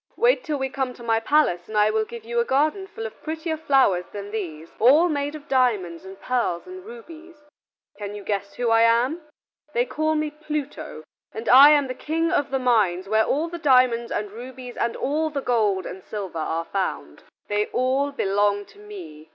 [0.17, 3.05] Wait till we come to my palace and I will give you a garden full
[3.05, 7.35] of prettier flowers than these, all made of diamonds and pearls and rubies.
[7.99, 9.21] Can you guess who I am?
[9.75, 11.03] They call me Pluto,
[11.33, 14.95] and I am the King of the mines where all the diamonds and rubies and
[14.95, 19.29] all the gold and silver are found: they all belong to me.